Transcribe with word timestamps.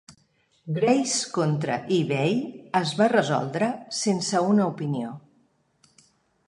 Grace 0.77 1.27
contra 1.35 1.75
eBay 1.97 2.33
es 2.81 2.95
va 3.03 3.09
resoldre 3.15 3.69
sense 4.01 4.43
una 4.55 4.71
opinió. 4.75 5.13